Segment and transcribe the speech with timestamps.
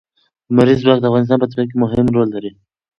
[0.51, 2.51] لمریز ځواک د افغانستان په طبیعت کې مهم رول لري.